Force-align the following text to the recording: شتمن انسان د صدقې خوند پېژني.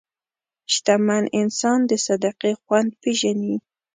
شتمن 0.73 1.23
انسان 1.39 1.79
د 1.89 1.91
صدقې 2.05 2.51
خوند 2.61 2.89
پېژني. 3.01 3.55